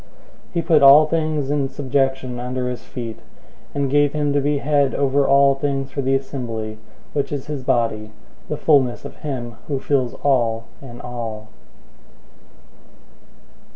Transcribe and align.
001:022 0.01 0.07
He 0.53 0.61
put 0.63 0.81
all 0.81 1.05
things 1.05 1.51
in 1.51 1.69
subjection 1.69 2.39
under 2.39 2.67
his 2.67 2.83
feet, 2.83 3.19
and 3.75 3.87
gave 3.87 4.13
him 4.13 4.33
to 4.33 4.41
be 4.41 4.57
head 4.57 4.95
over 4.95 5.27
all 5.27 5.53
things 5.53 5.91
for 5.91 6.01
the 6.01 6.15
assembly, 6.15 6.79
001:023 7.09 7.13
which 7.13 7.31
is 7.31 7.45
his 7.45 7.63
body, 7.63 8.11
the 8.49 8.57
fullness 8.57 9.05
of 9.05 9.17
him 9.17 9.57
who 9.67 9.79
fills 9.79 10.15
all 10.23 10.63
in 10.81 10.99
all. 11.01 11.49